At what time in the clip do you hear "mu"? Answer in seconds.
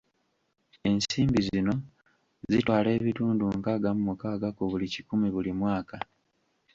3.95-4.01